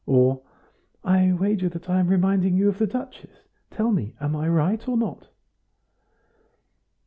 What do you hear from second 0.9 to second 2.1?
"I wager that I am